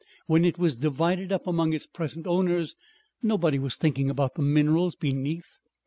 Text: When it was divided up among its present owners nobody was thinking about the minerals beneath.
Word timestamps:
When 0.25 0.45
it 0.45 0.57
was 0.57 0.77
divided 0.77 1.31
up 1.31 1.45
among 1.45 1.73
its 1.73 1.85
present 1.85 2.25
owners 2.25 2.75
nobody 3.21 3.59
was 3.59 3.75
thinking 3.75 4.09
about 4.09 4.33
the 4.33 4.41
minerals 4.41 4.95
beneath. 4.95 5.51